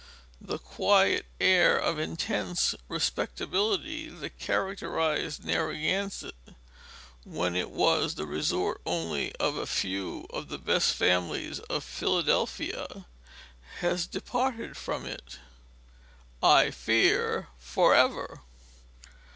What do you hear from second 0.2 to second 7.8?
The quiet air of intense respectability that characterized Narragansett when it